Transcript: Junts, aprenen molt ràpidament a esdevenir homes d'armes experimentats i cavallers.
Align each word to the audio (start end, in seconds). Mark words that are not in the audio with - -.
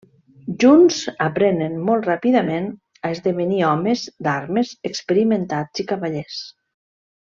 Junts, 0.61 0.95
aprenen 1.25 1.75
molt 1.91 2.09
ràpidament 2.09 2.67
a 3.03 3.13
esdevenir 3.19 3.63
homes 3.69 4.09
d'armes 4.31 4.75
experimentats 4.93 5.85
i 5.85 5.91
cavallers. 5.97 6.45